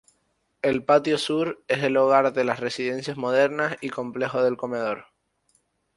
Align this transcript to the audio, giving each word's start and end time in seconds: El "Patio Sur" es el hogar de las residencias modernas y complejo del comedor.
El 0.63 0.83
"Patio 0.83 1.19
Sur" 1.19 1.63
es 1.67 1.83
el 1.83 1.95
hogar 1.95 2.33
de 2.33 2.43
las 2.43 2.59
residencias 2.59 3.17
modernas 3.17 3.77
y 3.81 3.91
complejo 3.91 4.41
del 4.41 4.57
comedor. 4.57 5.05